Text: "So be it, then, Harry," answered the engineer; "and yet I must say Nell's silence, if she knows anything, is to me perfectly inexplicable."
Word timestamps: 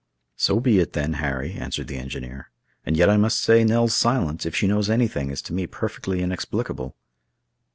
"So 0.35 0.59
be 0.59 0.79
it, 0.79 0.93
then, 0.93 1.13
Harry," 1.21 1.51
answered 1.53 1.85
the 1.87 1.97
engineer; 1.99 2.49
"and 2.87 2.97
yet 2.97 3.07
I 3.07 3.17
must 3.17 3.37
say 3.37 3.63
Nell's 3.63 3.93
silence, 3.93 4.47
if 4.47 4.55
she 4.55 4.65
knows 4.65 4.89
anything, 4.89 5.29
is 5.29 5.43
to 5.43 5.53
me 5.53 5.67
perfectly 5.67 6.23
inexplicable." 6.23 6.95